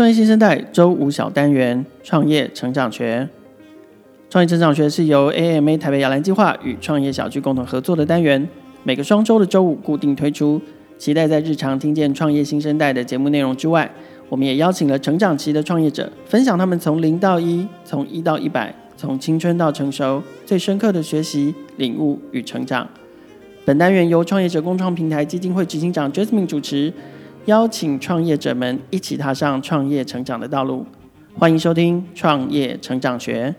[0.00, 3.28] 创业新生代周五小单元创业成长学。
[4.30, 8.48] 创业成长学是由 AMA 台北亚兰计划与创业小聚共同合作的单元，
[8.82, 10.58] 每个双周的周五固定推出。
[10.96, 13.90] 期待在日常听见创业新生代的节目内容之外，
[14.30, 22.88] 我们也邀请了成长期的创业者，分享他们从零到一、从一到一百、从青春到成熟最深刻的学习、领悟与成长。
[23.66, 26.90] 本单元由创业者共创平台基金会执行长 Jasmine 主持，
[27.50, 30.86] 邀请创业者们一起踏上创业成长的道路。
[31.36, 33.50] 欢迎收听《创业成长学》。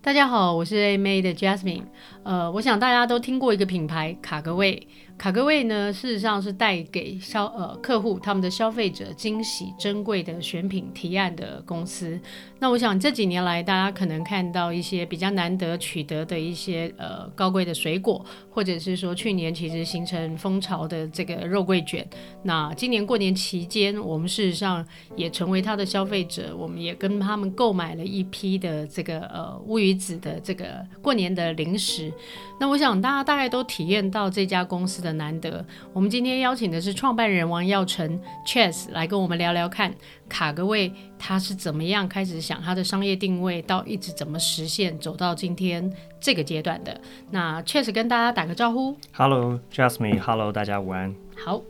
[0.00, 1.82] 大家好，我是 AMA 的 Jasmine。
[2.22, 4.86] 呃，我想大家都听过一个品牌卡格味。
[5.18, 12.18] 卡格味呢，事实上是带给消呃客户他们的消费者惊喜、珍贵的选品提案的公司。
[12.58, 22.04] 那我想这几年来，大家可能看到一些比较难得取得的一些呃高贵的水果，或者是说去年其实形成风潮的这个肉桂卷。
[22.42, 32.12] 那今年过年期间，我们事实上也成为他的消费者，我们也跟他们购买了一批的这个呃乌鱼子的这个过年的零食。
[32.60, 35.12] 那我想大家大概都体验到这家公司的。
[35.12, 39.94] 难得，我们今天邀请的是创办人王耀成 Chas 来跟我们聊聊看
[40.26, 46.98] 卡格位他是怎么样开始想他的商业定位，到一直怎么实现走到今天这个阶段的。
[47.30, 51.14] 那 Chas 跟大家打个招呼，Hello Jasmine，Hello 大家午安。
[51.36, 51.60] 好，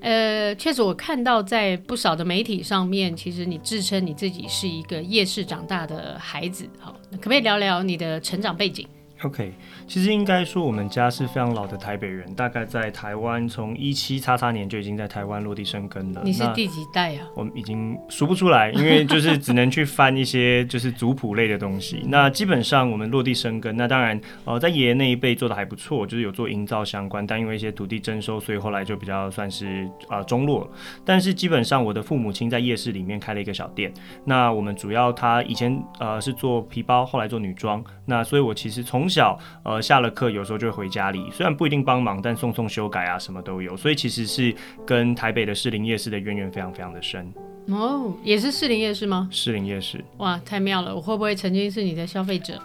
[0.00, 8.86] 呃，Chas 我看到在不少的媒体上面，其实你自称你自己是一个夜市长大的孩子，好，可不可以聊聊你的成长背景
[9.22, 9.52] ？OK，
[9.86, 16.22] 其实应该说我们家是非常老的台北人，大概在台湾从一七叉叉年就已经在台湾落地生根了。
[16.24, 17.26] 你是第几代啊？
[17.34, 22.02] 我们已经数不出来，因为就是只能去翻一些就是族谱类的东西。
[22.08, 30.70] 那基本上我们落地生根，那当然呃在爷爷那一辈做的还不错，就是有做营造相关，但因为一些土地征收，所以后来就比较算是呃中落。
[31.04, 33.92] 但是基本上我的父母亲在夜市里面开了一个小店，
[34.24, 44.54] 那我们主要他以前呃是做皮包，后来做女装，那所以我其实从从小，呃，下了课有时候就会回家里，虽然不一定帮忙，但送送修改啊，什么都有，所以其实是
[44.86, 47.32] 跟台北的士林夜市的渊源非常非常的深。
[47.68, 49.26] 哦，也是士林夜市吗？
[49.32, 50.94] 士林夜市，哇，太妙了！
[50.94, 52.60] 我会不会曾经是你的消费者？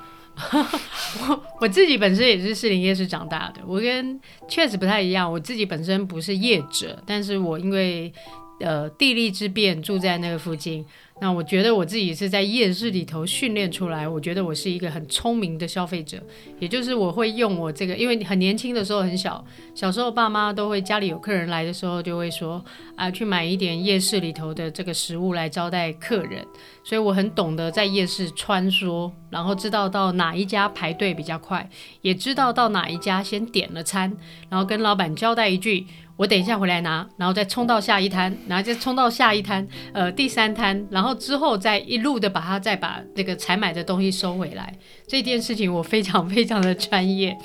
[1.30, 8.12] 我 我自己本身也是士林夜市长大的，我跟确实不太一样，我自己本身不是业者，但是我因为
[8.60, 10.86] 呃地利之便住在那个附近。
[11.24, 16.22] 那我觉得我自己是在夜市里头训练出来，我觉得我是一个很聪明的消费者，
[16.60, 19.42] 也就是我会用我这个，因为很年轻的时候很小，
[19.74, 22.62] 小时候爸妈都会家里有客人来的时候就会说
[22.98, 26.46] 啊，去买一点夜市里头的这个食物来招待客人，
[26.84, 31.70] 所以我很懂得在夜市穿梭，然后知道到哪一家排队比较快，
[32.02, 34.12] 也知道到哪一家先点了餐，
[34.50, 35.88] 然后跟老板交代一句。
[36.24, 44.74] 我等一下回来拿，然后再冲到下一摊，然后再冲到下一摊，呃，第三摊，然后之后再一路的把它再把这个采买的东西收回来。
[45.06, 47.38] 这件事情我非常非常的专业。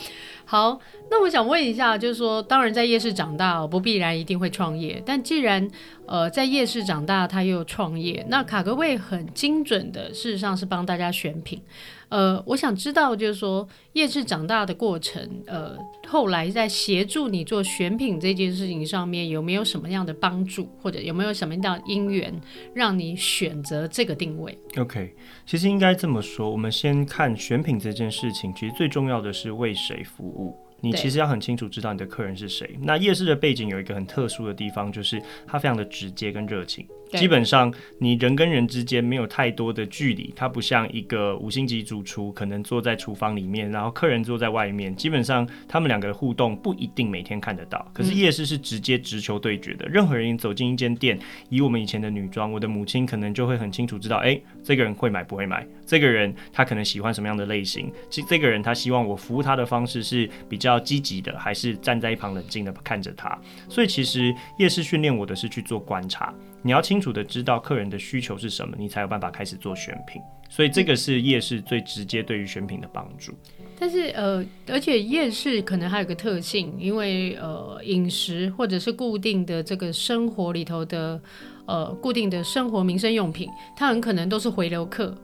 [0.44, 0.78] 好，
[1.10, 5.68] 那我想问一下，就是说，当然在夜市长大，不必然一定会创业，但既然
[6.06, 11.60] 呃在夜市长大，他又创业，那卡格位很精准的，事实上是帮大家选品。
[12.08, 15.76] 呃，我想知道，就是说夜市长大的过程，呃，
[16.06, 22.34] 后来在协助你做选品这件事情上面，有没有什么样的帮助，或者有没有什么样的因缘，
[22.74, 25.14] 让你选择这个定位？OK，
[25.44, 30.56] 其实应该这么说，我们先看选品这件事情，其实最重要的是为谁服务。
[30.80, 32.78] 你其实要很清楚知道你的客人是谁。
[32.82, 36.86] 那夜市的背景有一个很特殊的地方，就是它非常的直接跟热情。
[37.12, 44.94] 基本上你人跟人之间没有太多的距离，它不像一个五星级主厨可能坐在厨房里面，然后客人坐在外面。
[44.94, 47.90] 基本上他们两个的互动不一定每天看得到。
[47.94, 51.18] 可是夜市是直接直球对决的，任何人走进一间店，
[51.48, 60.68] 以我们以前的女装，我的母亲可能就会很清楚知道，哎，这个人会买不会买，这个人他可能喜欢什么样的类型，这这个人他希望我服务他的方式是比较。
[60.69, 63.38] 比较积极的，还是站在一旁冷静的看着他。
[63.70, 70.20] 所以其实夜市训练我的是去做观察，你要清楚的知道客人的需求是什么，你才有办法开始做选品。
[70.50, 73.32] 所以这个是夜市最直接对于选品的帮助。
[73.79, 81.19] 但是呃，而且夜市可能还有个特性，因为呃饮食或者是固定的这个生活里头的
[81.67, 85.17] 呃固定的生活民生用品，它很可能都是回流客。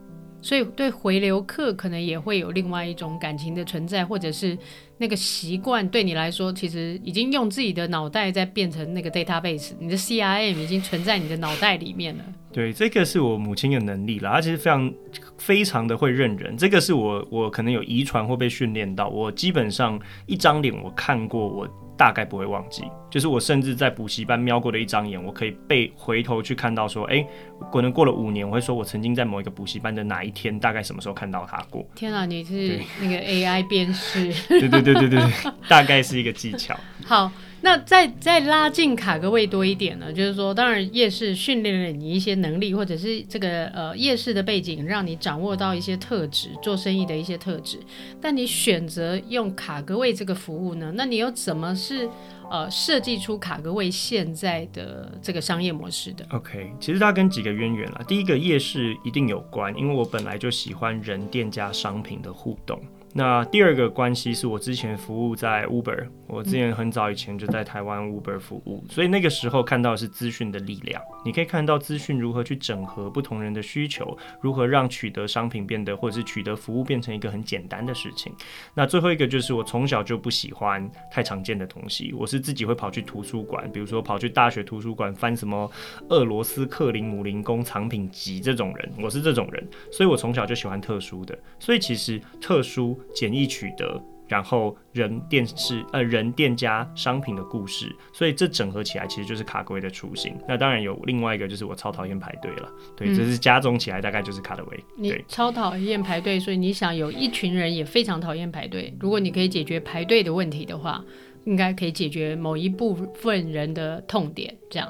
[0.45, 4.57] 所以对回流客可能也会有另外一种感情的存在，或者是
[4.99, 12.25] 那个习惯对你来说，其实已经用自己的脑袋在变成那个 database，你的 CRM 已经存在你的脑袋里面了。
[12.53, 14.95] 对，这个是我母亲的能力啦，而且非常
[15.39, 16.55] 非常的会认人。
[16.59, 21.67] 这个是我我可能有遗传或被训练到，我基本上一张脸我看过我。
[21.97, 27.27] 大概不会忘记，就是我甚至在补习班瞄过的一张眼，我可以被回头去看到说，哎、欸，
[27.73, 31.87] 可能过了五年，我会说我曾经在某一个补习班的哪一天，大概什么时候看到他过。
[31.95, 34.33] 天啊，你是那个 AI 辨识？
[34.49, 35.21] 对对对对对，
[35.69, 36.79] 大概是一个技巧。
[37.07, 37.31] 好。
[37.65, 40.13] 那再再拉近卡格位多一点呢？
[40.13, 47.79] 就是说，当然夜市训练了你一些能力，或者是这个呃夜市的背景，让你掌握到一些特质，做生意的一些特质。
[48.21, 50.93] 但你选择用卡格位这个服务呢？
[50.95, 52.07] 那你又怎么是
[52.51, 58.03] 呃设计出卡格位现在的这个商业模式的？OK，其实它跟几个渊源啦。
[58.07, 62.79] 第一个夜市一定有关，因为我本来就喜欢人、店家、商品的互动。
[63.17, 71.01] 那第二个关系是我之前服务在 Uber，我之前很早以前就在台湾 Uber 服务，所以那个时候看到的是资讯的力量。
[71.25, 78.33] 你可以看到资讯如何去整合不同人的需求，如何让取得商品变得或者是取得服务变成一个很简单的事情。
[78.75, 85.71] 那最后一个就是我从小就不喜欢太常见的东西，我是自己会跑去图书馆，比如说跑去大学图书馆翻什么
[86.09, 91.39] 俄罗斯克林姆林宫藏品集这种人，我是这种人，所以我从小就喜欢特殊的。
[91.61, 93.01] 所以其实特殊。
[93.13, 100.37] 简易取得，然后人电视呃人店家商品的故事，所以这整合起来其实就是卡格威的雏形。
[100.49, 104.85] 那当然有另外一个，就是我超讨厌排队了，对，这、嗯、是加总起来大概就是卡德威。
[104.97, 108.95] 你超讨厌排队，所以你想有一群人也非常讨厌排队。
[109.01, 111.05] 如果你可以解决排队的问题的话，
[111.45, 114.57] 应该可以解决某一部分人的痛点。
[114.71, 114.89] 这样，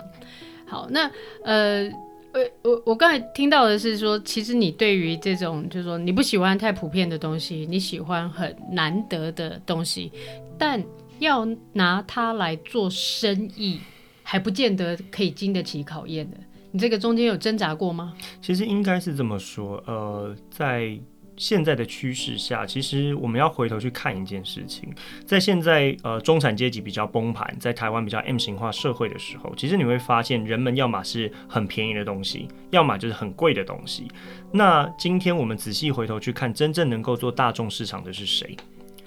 [0.67, 1.11] 好，那
[1.43, 1.91] 呃。
[2.35, 10.11] 我我我刚才听到的是说，其实你对于这种就是说你不喜欢太普遍的东西，你喜欢很难得的东西，
[10.59, 10.83] 但
[11.21, 13.79] 要拿它来做生意，
[14.23, 16.37] 还不见得可以经得起考验的。
[16.73, 18.15] 你这个中间有挣扎过吗？
[18.43, 20.99] 其实应该是这么说，呃，在。
[21.37, 24.93] 现在的趋势下，其实我们要回头去看一件事情，
[25.27, 34.09] 在现在呃中产阶级比较崩盘，在台湾比较 M 型化社会的时候，其实你会发现，人们要么是很便宜的东西，要么就是很贵的东西。
[34.53, 38.57] 那今天我们仔细回头去看，真正能够做大众市场的是谁？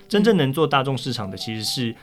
[0.08, 1.96] 真正能做大众市场的，其实是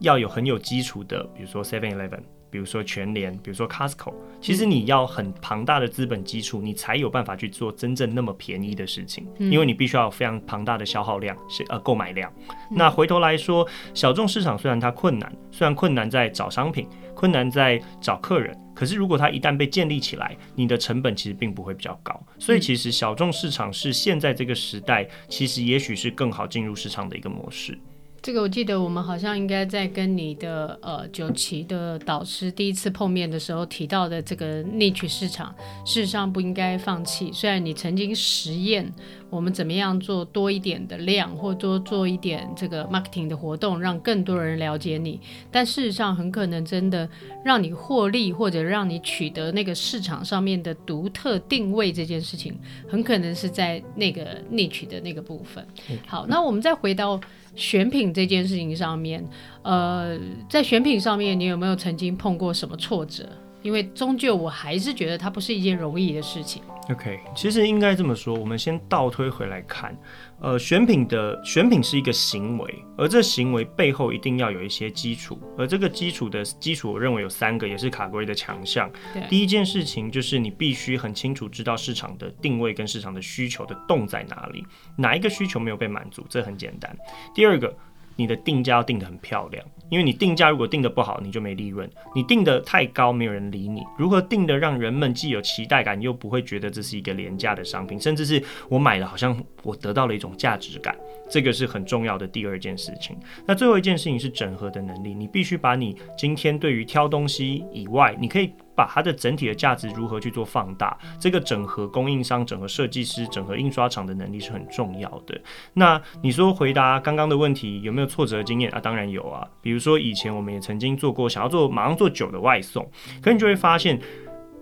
[0.00, 2.20] 要有很有基础的，比如说 Seven Eleven。
[2.50, 12.32] 比如说全联，比如说 Costco，其实你要很庞大的资本基础，你才有办法去做真正那么便宜的事情，因为你必须要有非常庞大的消耗量，是呃购买量。
[12.70, 22.20] 那回头来说，小众市场虽然它困难，虽然困难在找商品，困难在找客人，可是如果它一旦被建立起来，你的成本其实并不会比较高。
[22.38, 27.78] 所以其实小众市场是现在这个时代，其实也许是更好进入市场的一个模式。
[28.20, 35.54] 这个我记得，我们好像应该在跟你的呃九旗的导师第一次碰面的时候提到的这个 niche 市场，
[35.84, 37.30] 事实上不应该放弃。
[37.32, 38.92] 虽然你曾经实验
[39.30, 45.20] 我们怎么样做多一点的量，或多做一点这个 marketing 的活动，让更多人了解你，
[45.50, 47.08] 但事实上很可能真的
[47.44, 52.58] 让你获利，或者让你取得那个市场上面的独特定位这件事情，
[52.88, 55.66] 很可能是在那个 niche 的那个部分。
[56.06, 57.20] 好，那我们再回到。
[57.56, 59.24] 选品这件事情上面，
[59.62, 60.16] 呃，
[60.48, 63.28] 在选品上面，你有没有曾经碰过什么挫折？
[63.62, 66.62] 因为终究我还是觉得它不是一件容易的事情。
[66.90, 69.94] OK，其实应该这么说，我们先倒推回来看，
[70.40, 78.90] 呃，选品的选品是一个行为，而这行为背后一定要有一些基础，而这个基础的基础，我认为有三个，也是卡格威的强项。
[79.28, 84.64] 第一件事情就是你必须很清楚知道市场的定位跟市场的需求的洞在哪里，
[84.96, 86.96] 哪一个需求没有被满足，这很简单。
[87.34, 87.76] 第二个。
[88.20, 91.88] 你的定价要定得很漂亮，因为你定价如果定得不好，你就没利润。
[92.14, 93.82] 你定得太高，没有人理你。
[93.96, 100.96] 如何定得让人们既有期待感，又不会觉得这是一个廉价的商品，甚至是我买了好像我得到了一种价值感，
[101.30, 103.16] 这个是很重要的第二件事情。
[103.46, 108.52] 那最后一件事情是整合的能力，你必须把你今天对于挑东西以外，你可以。
[108.78, 115.36] 把它的整体的价值如何去做放大，这个整合供应商、整合设计师、整合印刷厂的能力是很重要的。
[115.74, 118.78] 那你说回答刚刚的问题，有没有挫折的经验啊？
[118.78, 119.44] 当然有啊。
[119.60, 122.88] 比如说以前我们也曾经做过想要做马上做酒的外送，
[123.20, 123.98] 可你就会发现，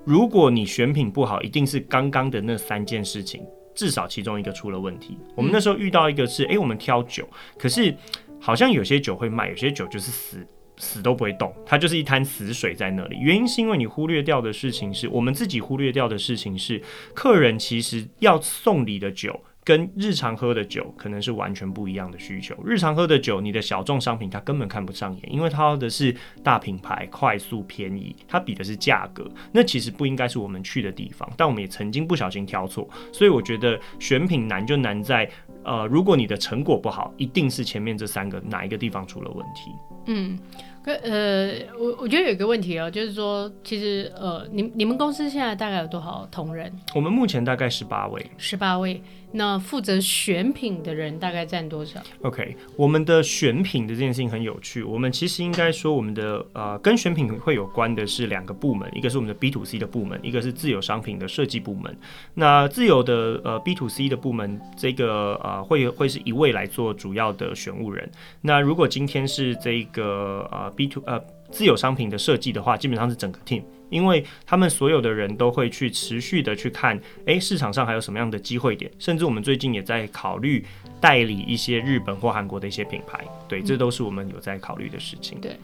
[0.06, 3.42] 如果你选品不好，一定是刚刚的那三件事情，
[3.75, 5.18] 至少其中一个出了问题。
[5.35, 7.94] 我们那时候遇到一个是，诶，我们挑酒，可是
[8.40, 10.46] 好像有些酒会卖，有些酒就是死。
[10.78, 13.16] 死都不会动，它就是一滩死水在那里。
[13.18, 16.83] 原因是因为你忽略掉的事情是，我们自己忽略掉的事情是，
[17.14, 22.56] 客人其实要送礼的酒跟日常喝的酒可能是完全不一样的需求。
[22.64, 26.14] 日常喝的酒，你的小众商品它根本看不上眼，因为它要的是
[26.45, 29.28] 大品牌、快速、便宜，它比的是价格。
[29.50, 32.88] 那其实不应该是我们去的地方，但我们也曾经不小心挑错。
[33.12, 35.28] 所以我觉得选品难就难在，
[35.66, 39.73] 呃，如果你的成果不好，一定是前面这三个哪一个地方出了问题。
[40.06, 40.38] 嗯。
[40.87, 46.73] 呃，我我觉得有一个问题哦，就是说，其实呃，你你们公司现在大概有多少同仁？
[46.94, 48.25] 我们目前大概十八位。
[48.38, 49.02] 十八位。
[49.37, 54.83] 那负责选品的人大概占多少？OK，我们的选品的这件事情很有趣。
[54.83, 61.95] 我们其实应该说，我们的呃，跟选品会有关的是两个部门，一个是我们的 B to C 的部门，一个是自有商品的设计部门。
[62.35, 68.11] 那自有的呃 B to C 的部门，这个呃会会是一位来做主要的选务人。
[68.40, 73.62] 那如果今天是这个呃 B to 呃自有商品的设计的话，基本上是整个 team。
[73.88, 80.64] 因为他们所有的人都会去持续的去看，诶，市场上还有什么样的机会点，甚至我们最近也在考虑
[81.00, 85.38] 代理一些日本或韩国的一些品牌，对，这都是我们有在考虑的事情。
[85.38, 85.57] 嗯、对，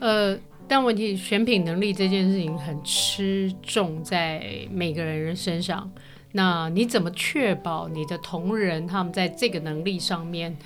[0.00, 5.90] 呃，但问题选品能力这件事情很吃重在每个人身上，
[6.32, 10.56] 那你怎么确保你的同仁他们在这个能力上面？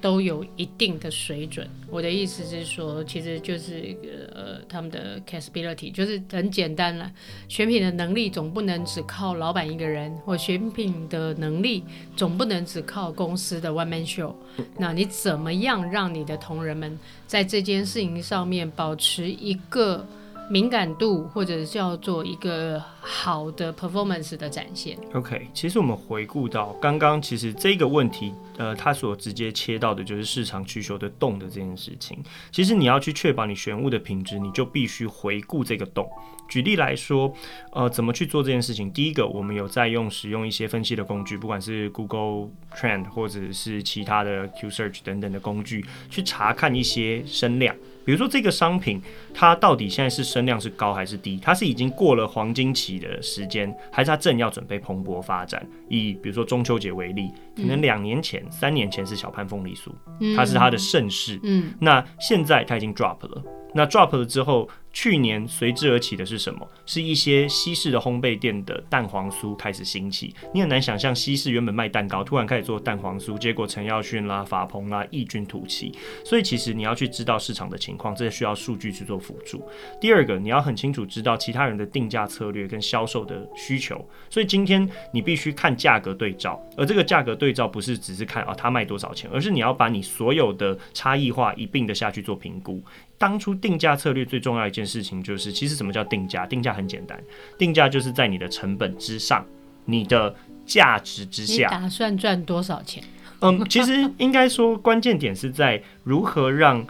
[0.00, 1.68] 都有一定的水准。
[1.88, 7.10] 我的意思是说，其实就是一个呃，他们的 capability 就是很简单了。
[7.48, 11.82] 选品的能力总不能只靠老板一个人，或选品的能力
[12.16, 14.34] 总不能只靠公司的 one man show。
[14.78, 20.06] 那你怎么样让你的同仁们在这件事情上面保持一个
[20.50, 24.98] 敏感度，或者叫做一个好的 performance 的展现。
[25.14, 32.18] OK，其实我们回顾到刚刚，其实这个问题，呃，它所直接切到的就是市场需求的洞的这件事情。
[32.50, 36.10] 其实你要去确保你选物的品质，你就必须回顾这个洞。
[36.48, 37.32] 举例来说，
[37.70, 38.90] 呃，怎么去做这件事情？
[38.92, 47.72] 第一个，我们有在用使用一些分析的工具，不管是 Google Trend 或者是其他的 Q Search 等等的工具，去查看一些声量。
[48.04, 49.00] 比如说这个商品，
[49.32, 51.38] 它到底现在是声量是高还是低？
[51.42, 55.64] 它是已经过了黄金期的时间，还是它正要准备蓬勃发展？
[55.88, 59.90] 以比如说中秋节为例，可能两年前、嗯、三年前是小潘凤梨酥，
[60.36, 63.42] 它是它的盛世，嗯，那现在它已经 drop 了。
[63.74, 66.66] 那 drop 了之后，去年随之而起的是什么？
[66.84, 70.34] 是一些西式的烘焙店的蛋黄酥开始兴起。
[70.52, 75.92] 你很难想象西式原本卖蛋糕，突然开始做蛋黄酥，结果陈耀迅啦、法鹏啦异军突起。
[76.24, 79.62] 所以其实你要去知道市场的情况，这需要数据去做辅助。
[80.00, 84.04] 第二个，你要很清楚知道其他人的定价策略跟销售的需求。
[84.28, 92.82] 所以今天你必须看价格对照，而这个价格对照不是只是看啊他卖多少钱，而是你要把你所有的差异化一并的下去做评估。
[93.20, 96.46] 当初定价策略最重要一件事情就是，其实什么叫定价？
[96.46, 97.22] 定价很简单，
[97.58, 99.44] 定价就是在你的成本之上，
[99.84, 100.34] 你的
[100.64, 101.68] 价值之下。
[101.68, 103.04] 打算赚多少钱？
[103.40, 106.82] 嗯，其实应该说关键点是在如何让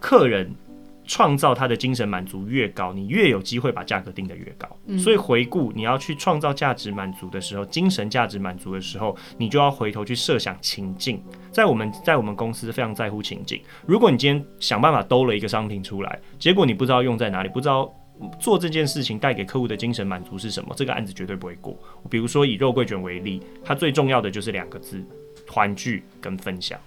[0.00, 0.52] 客人。
[1.08, 4.68] 创造他的精神满足越高，你越有机会把价格定得越高。
[4.86, 11.20] 嗯、所以回顾你要去创造价值满足的时候，精神价值满足的时候，你就要回头去设想情境。
[11.50, 13.60] 在我们在我们公司非常在乎情境。
[13.86, 17.90] 如果你今天想办法兜了一个商品出来，结果你不知道用在哪里，不知道
[18.38, 21.74] 做这件事情带给客户的精神满足是什么，这个案子绝对不会过。
[22.10, 25.02] 比如说以肉桂卷为例，它最重要的就是两个字：
[25.46, 26.78] 团聚跟分享。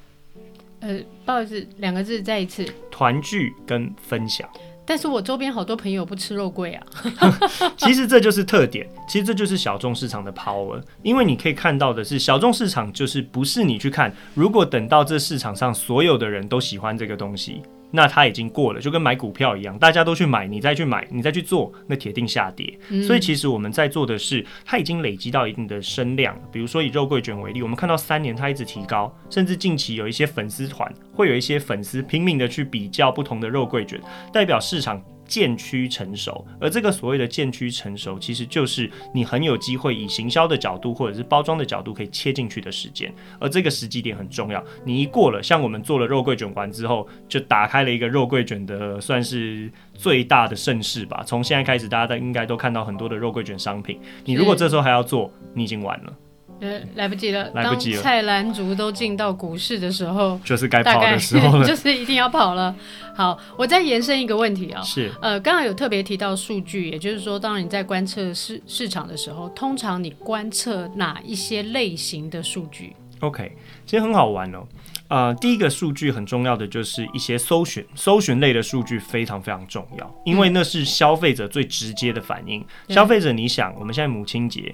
[0.81, 2.65] 呃，不好意思，两个字再一次。
[2.89, 4.47] 团聚跟分享。
[4.83, 6.83] 但是我周边好多朋友不吃肉桂啊。
[7.77, 10.81] 其实这就是特点，其实这就是小众市场的 power。
[11.03, 17.61] 因为你可以看到的是，小众市场就是不是你去看，如果等到这市场上所有的人都喜欢这个东西。
[17.91, 22.77] 那它已经过了，就跟买股票一样，大家都去买，你再去买，你再去做，那铁定下跌。
[22.89, 23.03] 嗯。
[23.03, 26.38] 所以其实我们在做的是，它已经累积到一定的声量。
[26.51, 34.00] 比如说以肉桂卷为例，我们看到三年它一直提高，甚至近期有一些粉丝团会有一些粉丝拼命的去比较不同的肉桂卷，
[34.33, 35.01] 代表市场。
[35.31, 44.61] 渐趋成熟，而这个所谓的渐趋成熟，其实就是你很有机会以行销的角度或者是包装的角度可以切进去的时间，而这个时机点很重要。
[44.83, 51.23] 你一过了，像我们做了肉桂卷完之后，就打开了一个肉桂卷的算是最大的盛世吧。
[51.25, 53.97] 从现在开始，大家都应该都看到很多的肉桂卷商品。
[54.25, 56.13] 你如果这时候还要做，你已经晚了。
[56.61, 57.95] 呃，来不及了，来不及了。
[57.95, 62.73] 当菜篮族都进到股市的时候，就是该跑的时候了， 就是一定要跑了。
[63.15, 73.51] 好，我再延伸一个问题啊，是，呃，刚刚有特别提到数据，也就是说，当你在观测市市场的时候，通常你观测哪一些类型的数据？OK，
[73.85, 74.63] 其实很好玩哦。
[75.07, 82.63] 呃，第一个数据很重要的就是一些搜寻，搜寻类的数据非常非常重要，因为那是消费者最直接的反应。
[82.87, 84.73] 嗯、消费者，你想，我们现在母亲节，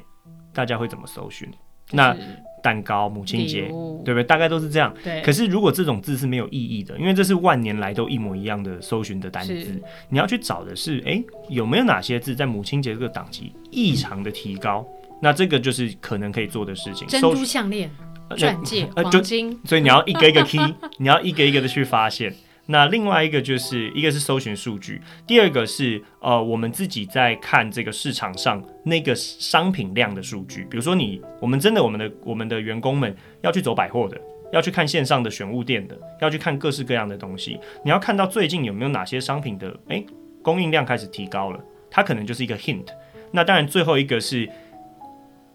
[0.54, 1.50] 大家会怎么搜寻？
[1.92, 2.16] 那
[2.62, 3.62] 蛋糕、母亲节，
[4.04, 4.24] 对不对？
[4.24, 4.94] 大概都是这样。
[5.04, 5.22] 对。
[5.22, 14.86] 可是如果这种字是没有意义的，因为这是万年来都一模一样的搜寻的单字，你要去找的是，哎，有没有哪些字在母亲节这个档期异常的提高？
[15.10, 17.08] 嗯、那这个就是可能可以做的事情。
[17.08, 17.90] 珍珠项链、
[18.36, 20.60] 钻戒、呃、黄金， 所以你要一个一个 key，
[20.98, 22.34] 你要一个一个的去发现。
[22.70, 30.66] 那另外一个就是一个是搜寻数据，第二个是呃我们自己在看这个市场上那个商品量的数据。
[30.70, 34.20] 比如说你我们真的我们的我们的员工们要去走百货的，
[34.52, 37.58] 要去看线上的选物店的，要去看各式各样的东西。
[37.86, 40.06] 你要看到最近有没有哪些商品的诶
[40.42, 41.60] 供应量开始提高了，
[41.90, 42.88] 它可能就是一个 hint。
[43.32, 44.50] 那当然最后一个是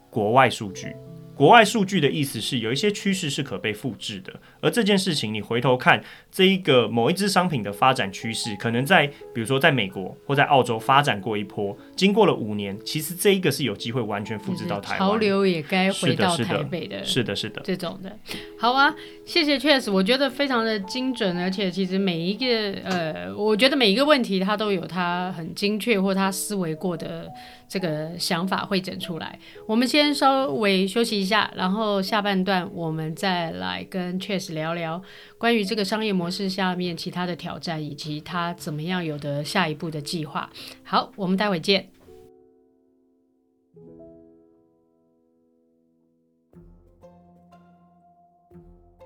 [0.09, 0.97] 国外数据。
[1.43, 14.99] 国外数据的意思是有一些趋势是可被复制的，而这件事情你回头看这一个某一支商品的发展趋势，可能在比如说在美国或在澳洲发展过一波，经过了五年，其实这一个是有机会完全复制到台湾。
[15.01, 18.17] 潮流也该回到台北的，是的，是的，这种的。
[18.57, 18.95] 好啊，
[19.25, 27.31] 谢谢 Chase，我觉得非常的精准，而且其实每一个呃，我觉得每一个问题它都有它很精确或它思维过的。
[27.69, 35.01] 这个想法汇整出来，我们先稍微休息一下，然后下半段我们再来跟 Chase 聊聊
[35.39, 40.51] 关于这个商业模式下面其他的挑战，以及他怎么样有的下一步的计划。
[40.85, 42.02] 好，我们待会见。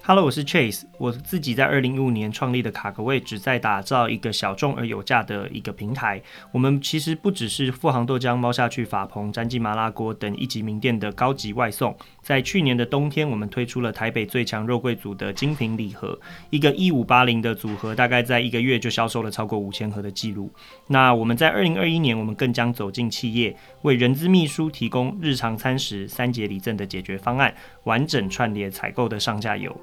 [0.08, 0.84] Hello，我是 Chase。
[0.98, 6.22] 我自己在二零一五年创立的卡格位，旨在打造一个小众而有价的一个平台。
[6.52, 11.92] 我们其实不只是富航豆浆、猫下去法鹏、詹记麻辣锅等一级名店的高级外送。
[12.22, 16.16] 在去年的冬天，我们推出了台北最强肉桂组的精品礼盒，
[16.50, 20.48] 一个一五八零的组合，大概在一个月就销售了超过五千盒的记录。
[20.86, 29.76] 那我们在二零二一年，我们更将走进企业，为人资秘书提供日常餐食三节礼赠的解决方案，完整串联采购的上下游。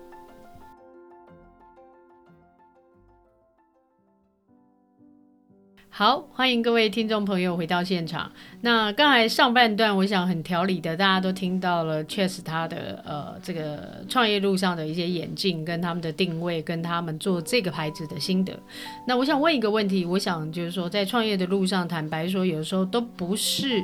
[5.95, 8.31] 好，欢迎各位听众朋友回到现场。
[8.61, 18.57] 那刚才上半段，我想很条理的，大家都听到了确实他的呃这个创业路上的一些眼镜，跟他们的定位，跟他们做这个牌子的心得。
[19.05, 23.79] 那我想问一个问题，我想就是说，在创业的路上，坦白说，有时候都不是。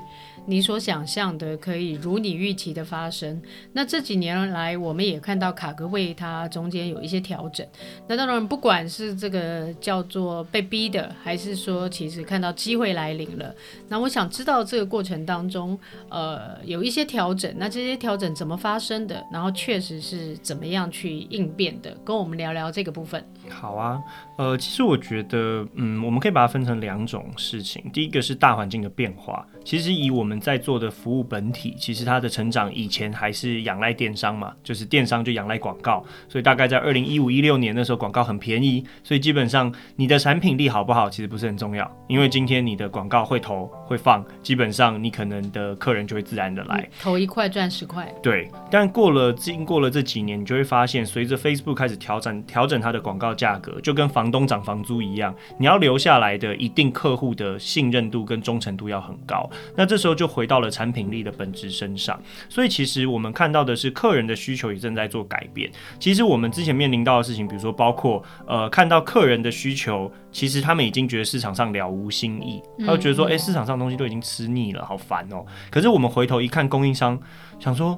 [0.49, 3.39] 你所想象的可以如你预期的发生。
[3.73, 7.65] 那这几年来，我们也看到卡格味它中间有一些调整。
[8.07, 13.53] 那当然，不管是这个叫做被逼的，还是说其实看到机会来临了。
[13.87, 15.77] 那我想知道这个过程当中，
[16.09, 17.53] 呃，有一些调整。
[17.57, 19.23] 那这些调整怎么发生的？
[19.31, 21.95] 然后确实是怎么样去应变的？
[22.03, 23.23] 跟我们聊聊这个部分。
[23.49, 24.01] 好啊，
[24.37, 27.83] 呃，其实我觉得，嗯，我们可以把它分成两种事情。
[27.91, 29.45] 第一个是大环境的变化。
[29.65, 48.11] 其实以我们在做的服务本体，其实它的成长以前还是仰赖电商嘛，就是电商就仰赖广告，所以大概在二零一五一六年那时候，广告很便宜，所以基本上你的产品力好不好，其实不是很重要，因为今天你的广告会投会放，基本上你可能的客人就会自然的来，投一块赚十块。
[48.23, 59.49] 对，但过了经过了这几年，你就会发现，随着 Facebook 开始调整调整它的广告价格，就跟房东涨房租一样，你要留下来的一定客户的信任度跟忠诚度要很高。
[59.77, 65.71] 那这时候就回到了产品力的本质身上，所以其实我们看到的是客人的需求也正在做改变。
[65.97, 75.45] 其实我们之前面临到的事情，比如说包括呃看到客人的需求，其实他们已经觉得市场上了无新意，他会觉得说，诶、欸，市场上东西都已经吃腻了，好烦哦。
[75.71, 77.17] 可是我们回头一看，供应商
[77.59, 77.97] 想说，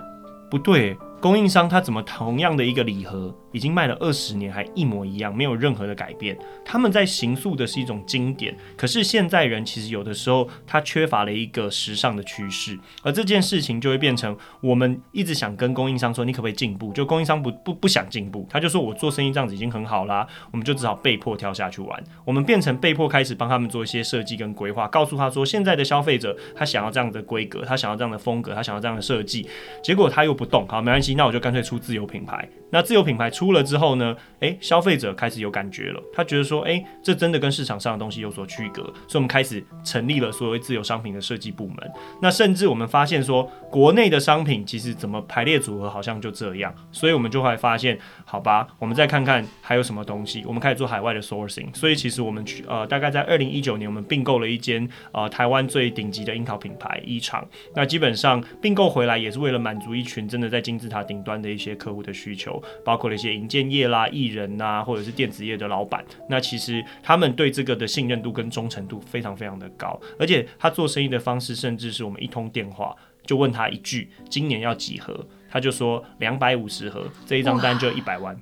[0.49, 6.37] 不对，供应商他怎么同样的一个礼盒，已经卖了二十年，还一模一样，没有任何的改变。
[6.63, 16.93] 他们在形塑的是一种经典，可是现在人其实有的时候他缺乏了一个时尚的趋势，而这件事情就会变成我们一直想跟供应商说，你可不可以进步？
[16.93, 22.03] 就供应商不不不想进步，他就说我做生意这样子已经很好啦，我们就只好被迫跳下去玩。
[22.25, 29.47] 我们变成被迫开始帮他们做一些设计跟规划，告诉他说，现在的消费者他想要这样的规格，他想要这样的风格，他想要这样的设计，
[29.83, 32.47] 结果他又不动，好，没关系，那我就干脆出自有品牌。
[32.73, 34.15] 那自有品牌出出了之后呢？
[34.41, 41.77] 诶，消费者开始有感觉了，他觉得说，诶，这真的跟市场上的东西有所区隔，所以我们开始成立了所谓自有商品的设计部门。
[42.21, 51.75] 那甚至我们发现说，国内的商品其实怎么排列组合好像就这样，所以我们就会发现，好吧，我们再看看还有什么东西，我们开始做海外的 sourcing。
[51.75, 57.43] 所以其实我们去呃，大概在二零一九年，我们并购了一间呃台湾最顶级的樱桃品牌一厂。
[57.75, 63.30] 那基本上并购回来也是为了满足一群真的在金字塔顶端的一些客户的需求，包括了一些。
[63.33, 75.25] 营建业啦、艺人呐、啊，或者是电子业的老板，那其实他们对这个的信任度跟忠诚度非常非常的高，而且他做生意的方式，甚至是我们一通电话就问他一句：今年要几盒？
[75.49, 78.39] 他就说两百五十盒，这一张单就一百万。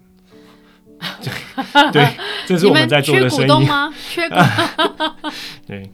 [1.94, 2.04] 对，
[2.46, 3.48] 这是我们在做的生意。
[3.48, 3.94] 缺股东吗？
[4.10, 4.36] 缺股。
[5.66, 5.90] 对。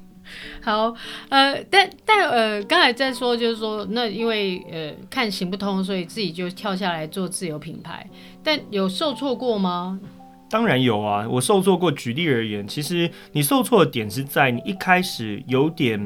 [0.61, 0.93] 好，
[1.29, 8.05] 呃，但但呃，刚才在说，就是说，那因为呃看行不通，所以自己就跳下来做自由品牌。
[8.45, 9.99] 但有受挫过吗？
[10.47, 11.91] 当然有啊，我受挫过。
[11.91, 15.99] 举例而言，其实你受挫的点是在你一开始有点，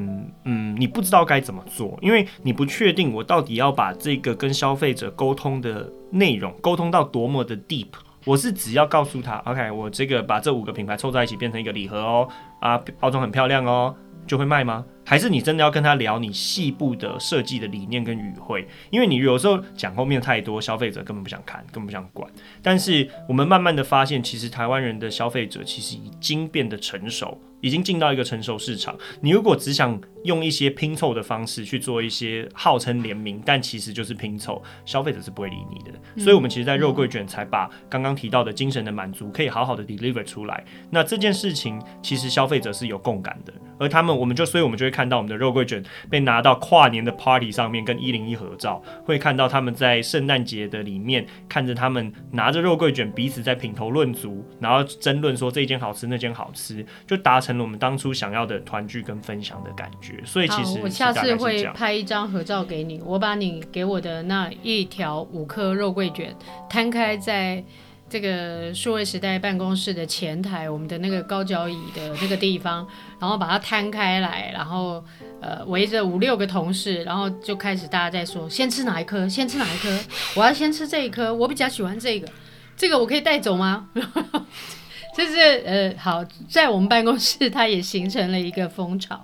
[0.46, 7.88] 嗯，你不知道该怎么做，因为你不确定我到底要把这个跟消费者沟通的内容沟通到多么的 deep。
[8.26, 12.28] 我是只要告诉他，OK，我这个把这五个品牌凑在一起变成一个礼盒哦，
[12.62, 13.94] 啊，包装很漂亮哦。
[14.28, 14.86] 就会卖吗？
[15.10, 18.68] 还是你真的要跟他聊你细部的设计的理念跟语汇？
[18.92, 22.32] 因为你有时候讲后面太多，消费者根本不想看，根本不想管。
[22.62, 27.42] 但是我们慢慢的发现，其实台湾人的消费者其实已经变得成熟。
[27.62, 28.98] 已经进到一个成熟市场。
[29.20, 35.92] 你如果只想用一些拼凑的方式去做一些号称联名，但其实就是拼凑，消费者是不会理你的。
[36.16, 40.64] 嗯、所以，我们其实，在肉桂卷才把刚刚提到的精神的满足可以好好的 deliver 出来。
[40.90, 43.52] 那这件事情，其实消费者是有共感的。
[43.78, 57.50] 而他们，我们就所以，我们就会看到我们的肉桂卷被拿到跨年的 party 上面跟一零一合照，会看到他们在圣诞节的里面看着他们拿着肉桂卷彼此在品头论足，然后争论说这间好吃那间好吃，就达成。
[57.50, 66.36] 成了我们当初想要的团聚跟分享的感觉，所以其实我下次会拍一张合照给你，我把你给我的那一条五颗肉桂卷
[66.70, 67.64] 摊开在
[68.10, 72.88] 这个数位时代办公室的前台，我们的那个高脚椅的那个地方，
[73.20, 75.04] 然后把它摊开来，然后
[75.42, 79.30] 呃围着五六个同事，然后就开始大家在说，先吃哪一颗？
[79.30, 80.00] 先吃哪一颗？
[80.36, 82.28] 我要先吃这一颗，我比较喜欢这个，
[82.76, 83.90] 这个我可以带走吗？
[85.20, 89.22] 就是呃，好，在我们办公室，它也形成了一个风潮。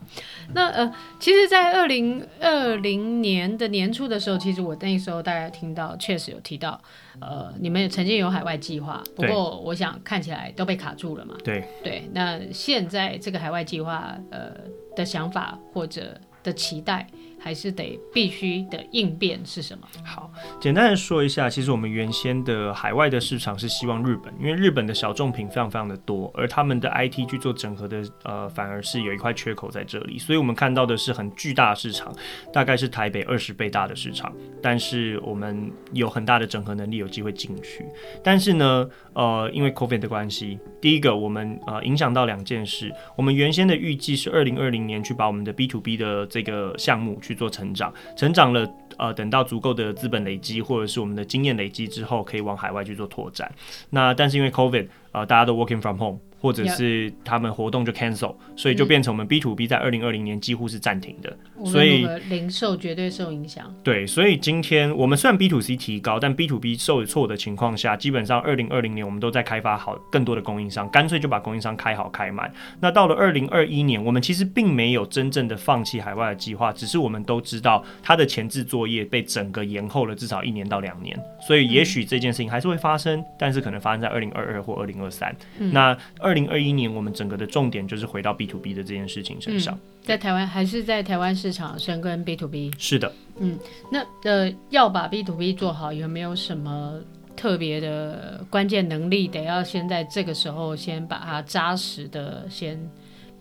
[0.53, 6.77] 那呃，其实，在二零二零年的年初的时候，其实我那时候大概听到，确实有提到，
[7.21, 11.34] 呃，你们也曾经有海外计划，不过我想看起来都被卡住了嘛。
[11.45, 14.51] 对对，那现在这个海外计划，呃
[14.97, 17.08] 的想法或者的期待。
[17.45, 19.88] 还是得必须的应变是什么？
[20.03, 32.12] 好，简单的说一下，其实我们原先的海外的市场是希望日本，因为日本的小众品非常非常的多，而他们的 IT 去做整合的，呃，反而是有一块缺口在这里，所以我们看到的是很巨大的市场，
[32.51, 37.86] 大概是台北二十倍大的市场，但是我们有很大的整合能力，有机会进去。
[38.23, 48.67] 但是呢，呃，因为 COVID 的关系，第一个我们呃影响到两件事，我们原先的预计是二零二零年去把我们的 B to B 的这个项目去做成长，成长了，
[48.98, 53.52] 呃，等到足够的资本累积或者是我们的经验累积之后，可以往海外去做拓展。
[53.89, 56.19] 那但是因为 COVID，呃，大家都 working from home。
[56.45, 63.73] 或者是他们活动就 cancel，所以就变成我们 B to B 在二零二零年几乎是暂停的，嗯、所以零售绝对受影响。
[63.84, 72.53] 对，所以今天我们虽然 B to C 提高，但 B to B 受挫的情况下，基本上二零二零年我们都在开发好更多的供应商，干脆就把供应商开好开满。
[72.79, 85.36] 那到了二零二一年，我们其实并没有真正的放弃海外的计划，只是我们都知道它的前置作业被整个延后了至少一年到两年，所以也许这件事情还是会发生，但是可能发生在二零二二或二零二三。
[85.71, 87.15] 那二零二一年我们。
[87.15, 92.69] 整个的重点就是回到 B to B 的这件事情身上，嗯、在台湾还是在台湾市场深耕 B to B。
[92.77, 93.58] 是的，嗯，
[93.89, 96.99] 那呃要把 B to B 做好，有没有什么
[97.38, 99.29] 特别的关键能力？
[99.29, 102.77] 得要先在这个时候先把它扎实的先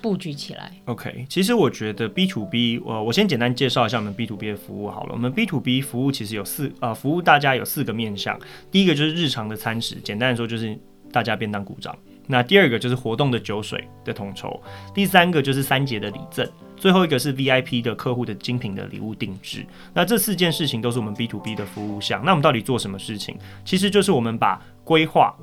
[0.05, 0.71] 布局起来。
[0.85, 5.15] OK，其实我觉得 B to B，我我先简单介绍一下我们 B to B 的服务好了。
[5.15, 8.39] 我们 B to B 服务其实有四呃，服务大家有四个面向。
[8.71, 10.79] 第一个就是日常的餐食，简单来说就是
[11.11, 11.97] 大家便当、鼓掌。
[12.27, 14.63] 那第二个就是活动的酒水的统筹，
[14.95, 19.65] 第三个就是三节的礼赠，最后一个是 VIP 的客户的精品的礼物定制。
[19.95, 22.23] 那这四件事情都是我们 B to B 的服务项。
[22.23, 23.39] 那我们到底做什么事情？
[23.65, 25.35] 其实就是我们把规划、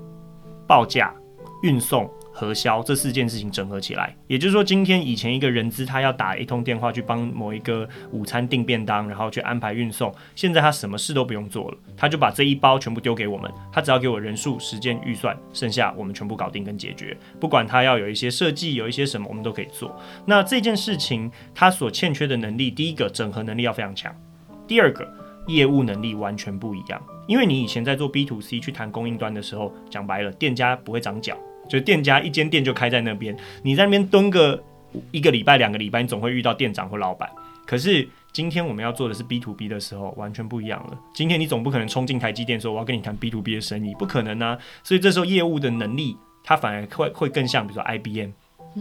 [0.67, 1.11] 报价、
[1.63, 2.07] 运送。
[2.31, 17.15] 核销这四件事情整合起来，也就是说，今天以前一个人资他要打一通电话去帮某一个午餐订便当，然后去安排运送，现在他什么事都不用做了，他就把这一包全部丢给我们，他只要给我人数、时间、预算，剩下我们全部搞定跟解决。
[17.39, 19.93] 不管他要有一些设计，有一些什么，我们都可以做。
[20.25, 24.15] 那这件事情他所欠缺的能力，第一个整合能力要非常强，
[24.65, 25.07] 第二个
[25.47, 31.37] 业务能力完全不一样，因为你以前在做 B to C 去谈供应端的时候，讲白了，店家不会长脚。
[31.71, 34.61] 就店家一间店就开在那边，你在那边蹲个
[35.11, 37.29] 一个礼拜、两个礼拜，你总会遇到店长或老板。
[37.65, 40.99] 可是今天我们要做的是 B to B 的时候，完全不一样了。
[41.13, 44.57] 今天你总不可能冲进台积电说我要跟你谈 B to B 的生意，不可能啊。
[44.83, 48.31] 所以这时候业务的能力，它反而会会更像，比如说 IBM，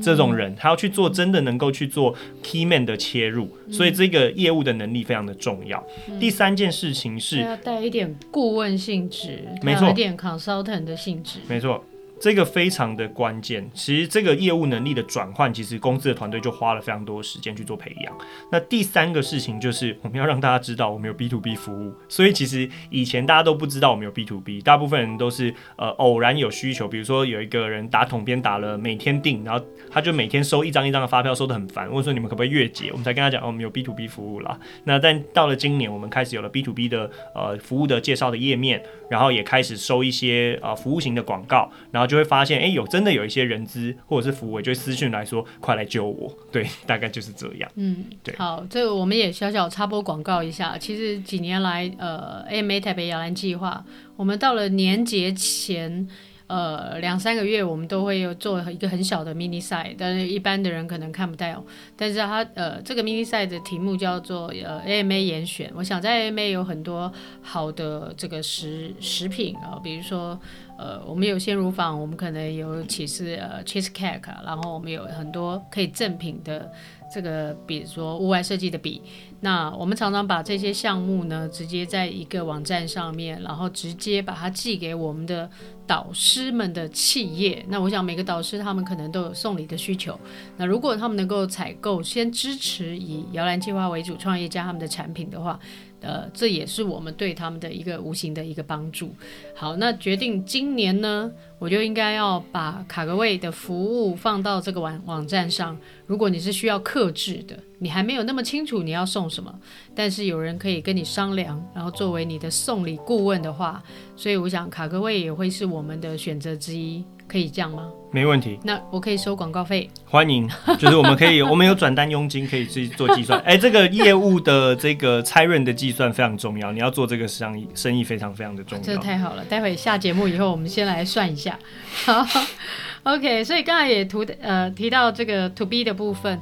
[0.02, 5.80] 这种人，他要去做真的能够去做 key man 的切入，所以这个业务的能力非常的重要。
[6.18, 11.84] 第三件事情是要带一点顾问性质，没错，一点 consultant 的性质，没错。
[12.20, 18.14] 这个非常的关键，其实这个业务能力的转换，其实公司的团队就花了非常多时间去做培养。
[18.52, 21.94] 那第三个事情就是，我们要让大家知道我们有 B to B 服务。
[22.08, 31.90] 所以其实以前大家都不知道我们有 B to B，大部分人都是呃偶然有需求，比如说有一个人打统编打了每天订，然后他就每天收一张一张的发票，收得很烦。
[31.90, 32.90] 问说你们可不可以月结？
[32.90, 34.58] 我们才跟他讲，哦，我们有 B to B 服务啦。
[34.84, 42.86] 那但到了今年，我们开始有了 B to B 的呃服务的介绍的页面，然后也开始收一些呃服务型的广告，然后就会发现，哎，有。
[42.90, 47.70] 真的有一些人资或者是服务，就会私讯来说：“快来救我！”对，大概就是这样。
[47.76, 48.34] 嗯，对。
[48.36, 50.76] 好，这个我们也小小插播广告一下。
[50.76, 53.84] 其实几年来，呃，AMA 台北摇篮计划，
[54.16, 56.08] 我们到了年节前。
[56.52, 61.64] 呃，两三个月我们都会有做一个很小的 mini 赛，但是一般的人可能看不到。
[61.96, 65.70] 但是它呃，这个 mini 赛的题目叫做呃 AMA 严选。
[65.76, 70.36] 我想在 AMA 有很多好的这个食食品啊，呃，比如说
[70.80, 76.72] 呃，我们有鲜乳坊，我们可能有起是呃 cheese cake，然后我们有很多可以赠品的
[77.12, 79.02] 这个，比如说户外设计的笔。
[79.40, 85.50] 那我们常常把这些项目呢，直接在一个网站上面，然后直接把它寄给我们的
[85.86, 87.62] 导师们的企业。
[87.68, 90.18] 那我想每个导师他们可能都有送礼的需求。
[90.56, 95.60] 那如果他们能够采购，先支持以摇篮计划为主创业家他们的产品的话。
[96.00, 99.14] 呃，这也是我们对他们的一个无形的一个帮助。
[99.54, 105.76] 好，那决定今年呢，我就应该要把卡格卫的服务放到这个网网站上。
[106.06, 109.54] 如果你是需要克制的，你还没有那么清楚你要送什么，
[109.94, 113.82] 但是有人可以跟你商量，然后作为你的送礼顾问的话，
[114.16, 117.04] 所以我想卡格卫也会是我们的选择之一。
[117.30, 117.88] 可以这样吗？
[118.10, 118.58] 没问题。
[118.64, 119.88] 那我可以收广告费。
[120.04, 123.38] 欢迎，就是我们可以， 我们有转单佣金可以去做计算。
[123.42, 128.82] 哎，这个业务的这个拆润的计算非常重要，你要做这个生意，生意非常非常的重要。
[128.84, 131.56] 这太好了，待会下节目以后，我们先来算一下。
[132.04, 132.26] 好，
[133.04, 133.44] OK。
[133.44, 136.40] 所以刚才也图呃提到这个 To B 的部分，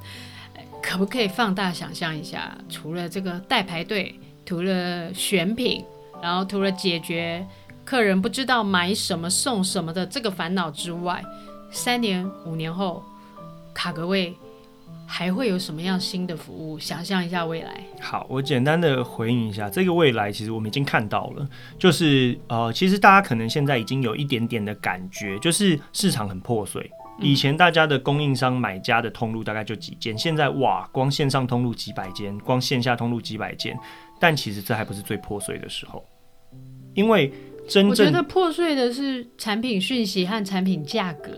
[0.82, 2.56] 可不可以放大想象一下？
[2.70, 4.14] 除了这个代排队，
[4.46, 5.84] 除了选品，
[6.22, 7.46] 然后除了解决。
[7.88, 11.24] 客人不知道买什么送什么的这个烦恼之外，
[11.70, 13.02] 三年五年后，
[13.72, 14.36] 卡格卫
[15.06, 16.78] 还会有什么样新的服务？
[16.78, 17.82] 想象一下未来。
[17.98, 21.48] 好，我简单的回应一下，这个未来其实我们已经看到了，
[21.78, 26.90] 就是呃，其实大家可能现在已经有一点点的感觉，就是市场很破碎。
[27.18, 33.74] 以前大家的供应商买家的通路大概就几间，现在哇，光线上通路几百间，光线下通路几百间，
[34.20, 36.04] 但其实这还不是最破碎的时候，
[36.92, 37.32] 因为。
[37.68, 41.30] 真正我觉得破碎的是产品讯息和产品价格。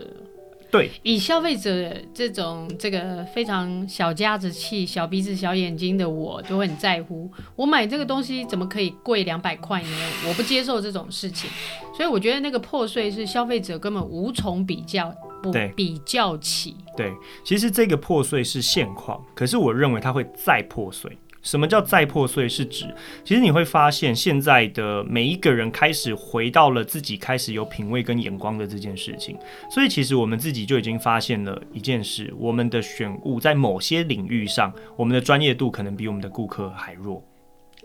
[0.71, 7.29] 对，以消费者这种这个非常小家子气、小鼻子小眼睛的我，就会很在乎。
[7.57, 9.89] 我买这个东西怎么可以贵两百块呢？
[10.29, 11.49] 我不接受这种事情。
[11.93, 15.13] 所以我觉得那个破碎是消费者根本无从比较，
[15.43, 16.77] 不比较起。
[16.95, 17.11] 对，
[17.43, 21.11] 其实这个破碎是现况，可是我认为它会再破碎。
[21.41, 22.47] 什么叫再破碎？
[22.47, 22.85] 是指，
[23.23, 29.37] 其实你会发现，现在的每一个人开始回到了自己开始有品味跟眼光的这件事情。
[29.69, 37.23] 所以，其实我们自己就已经发现了一件事：我们的选物在某些领域上，我们的专业度可能比我们的顾客还弱。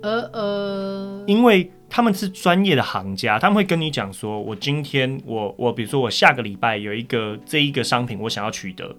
[0.03, 8.95] 呃呃，因为他们是专业的行家，他们会跟你讲说：“我今天，我我，比如说我下个礼拜有一个这一个商品，我想要取得，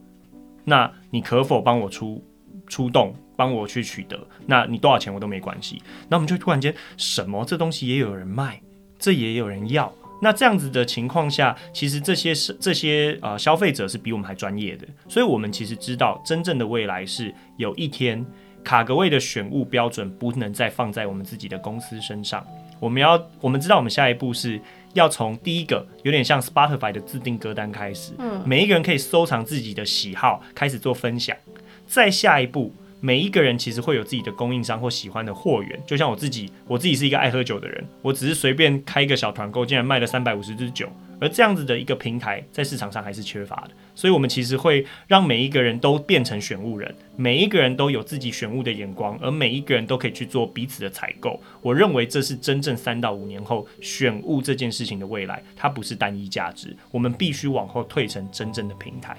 [0.64, 2.24] 那你可否帮我出
[2.66, 5.82] 出动？”帮我去取得，那你多少钱我都没关系。
[6.10, 8.60] 那我们就突然间，什么这东西也有人卖，
[9.00, 9.94] 这也有人要。
[10.20, 18.26] 那这样子的情况下，其实这些是这些呃消费者是比我们还专业的，所以我们其实知道真正的未来是有一天
[18.64, 22.44] 卡格位的选物标准不能再放在我们自己的公司身上。
[22.80, 24.60] 我们要我们知道我们下一步是
[24.94, 31.38] 要从第一个有点像 Spotify 的自定歌单开始，嗯，每一个人可以收藏自己的喜好，开始做分享。
[31.86, 32.74] 再下一步。
[33.00, 51.40] 每一个人其实会有自己的供应商或喜欢的货源，就像我自己，我自己是一个爱喝酒的人，我只是随便开一个小团购，竟然卖了三百五十支酒，而这样子的一个平台在市场上还是缺乏的，所以我们其实会让每一个人都变成选物人，每一个人都有自己选物的眼光，而每一个人都可以去做彼此的采购。
[51.62, 59.16] 我认为这是真正三到五年后选物这件事情的未来，它不是单一价值，我们必须往后退成真正的平台。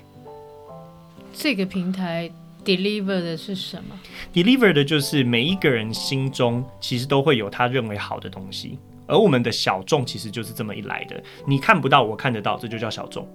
[1.33, 2.29] 这个平台。
[2.65, 3.99] Deliver 的是什么
[4.33, 11.23] ？Deliver 的就是每一个人心中其实都会有他认为好的东西，而我们的小众其实就是这么一来的。
[11.47, 13.27] 你看不到，我看得到，这就叫小众。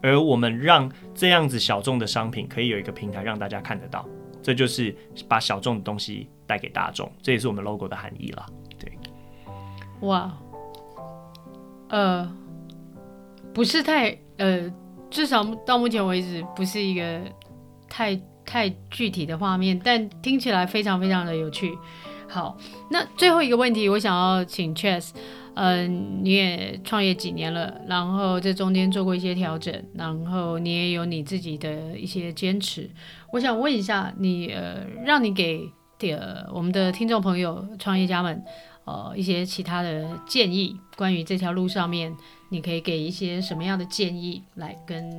[0.00, 4.06] 而我们让这样子小众的商品可以有一个平台让大家看得到，
[4.40, 4.94] 这就是
[5.26, 8.46] 把小众的东西带给大众，这也是我们 logo 的含义了。
[8.78, 8.92] 对，
[10.02, 10.32] 哇，
[11.88, 12.32] 呃，
[13.52, 14.72] 不是太呃，
[15.10, 17.20] 至少到目前为止不是一个
[17.88, 18.14] 太
[18.48, 21.76] 太具体的画面，但听起来非常非常的有趣。
[22.26, 22.56] 好，
[22.90, 25.10] 那最后一个问题，我想要请 Chas。
[25.54, 32.88] 嗯，你也创业几年了，然后这中间做过一些调整，然后你也有你自己的一些坚持。
[33.32, 38.40] 我想问一下你，呃，让你给的我们的听众朋友、创业家们，
[38.84, 42.14] 呃，一些其他的建议，关于这条路上面，
[42.50, 45.10] 你可以给一些什么样的建议，来跟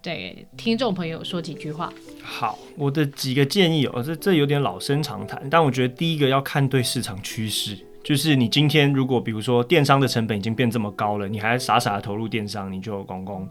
[0.00, 1.92] 对听众朋友说几句话。
[2.22, 7.76] 好，我的几个建议哦，这这有点老生常谈，但我觉得第一个要看对市场趋势。
[8.04, 13.46] 就是你今天如果比如说电商的成本已经变这么高了，你还傻傻的投入电商，你就有公公。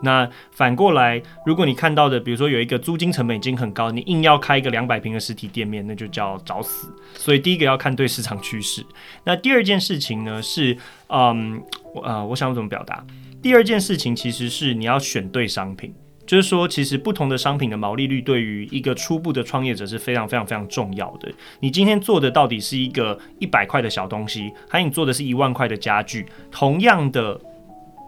[0.00, 6.88] 那反过来，如果你看到的，比如说有一个租金成本已经很高，你硬要开一个两百平的实体店面，那就叫找死。
[7.16, 8.86] 所以第一个要看对市场趋势。
[9.24, 11.60] 那第二件事情呢是，嗯，
[11.92, 13.04] 我呃，我想怎么表达？
[13.40, 15.94] 第二件事情其实是你要选对商品。
[16.26, 21.32] 就是说，其实不同的商品的毛利率对于一个初步的创业者是非常非常非常重要的。
[21.60, 26.26] 你今天做的到底是一个一百块的小东西，还是你做的是一万块的家具？
[26.50, 27.40] 同样的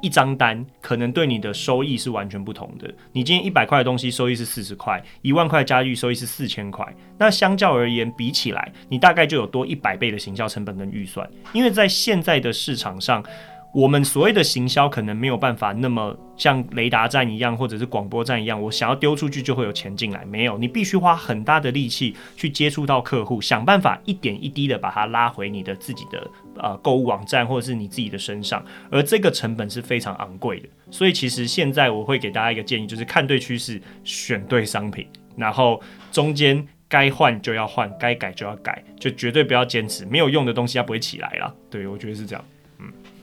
[0.03, 2.93] 一张单，可能对你的收益是完全不同的。
[3.13, 11.27] 你今天一百块的东西收益是四十块，一万块的家具收益是四千块，那相较而言比起来，你大概就有多一百倍的行销成本跟预算。
[11.55, 13.25] 因为在现在的市场上。
[13.73, 20.25] 我们所谓的行销可能没有办法那么像雷达站一样，或者是广播站一样，我想要丢出去就会有钱进来。
[20.25, 30.69] 没有，你必须花很大的力气去接触到客户，想办法一点一滴的把它拉回你的自己的呃购物网站或者是你自己的身上，而这个成本是非常昂贵的。
[30.91, 35.07] 所以其实现在我会给大家一个建议，就是看对趋势，选对商品，
[35.37, 35.81] 然后
[36.11, 41.55] 中间该换就要换，该改就要改，就绝对不要坚持没有用的东西，它不会起来了。
[41.71, 42.45] 对，我觉得是这样。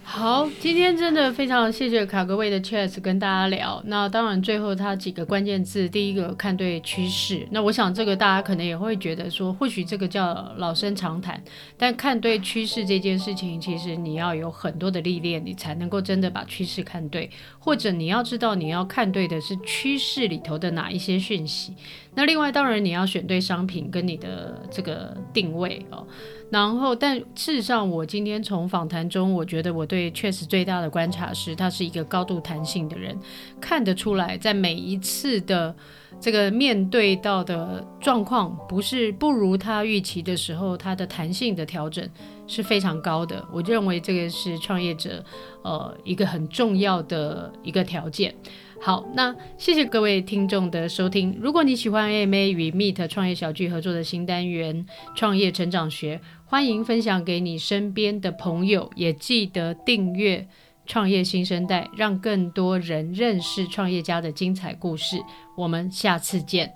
[0.10, 3.84] 好，今天真的非常谢谢卡格威的 Chas 跟大家聊。
[3.88, 7.46] 那当然，最后他几个关键字，第一个看对趋势。
[7.52, 11.44] 那我想这个大家可能也会觉得说，或许这个叫老生常谈，
[11.78, 21.74] 但看对趋势这件事情，其实你要有很多的历练，你才能够真的把趋势看对，或者你要知道你要看对的是趋势里头的哪一些讯息。
[22.16, 26.08] 那另外，当然你要选对商品跟你的这个定位哦。
[26.50, 33.18] 然后，但事实上，我今天从访谈中，我觉得我对确实最大的观察是，他是一个高度弹性的人，
[33.60, 35.76] 看得出来，在每一次的
[36.22, 42.08] 这个面对到的状况不是不如他预期的时候，他的弹性的调整
[42.48, 43.46] 是非常高的。
[43.52, 45.22] 我认为这个是创业者
[45.64, 48.34] 呃一个很重要的一个条件。
[48.80, 51.36] 好，那谢谢各位听众的收听。
[51.42, 54.86] 如果你喜欢 AMA 与 Meet 创业小聚合作的新单元
[55.18, 56.18] 《创业成长学》，
[56.50, 60.38] 欢迎分享给你身边的朋友，也记得订阅
[60.86, 65.18] 《创业新生代》，让更多人认识创业家的精彩故事。
[65.58, 66.74] 我们下次见。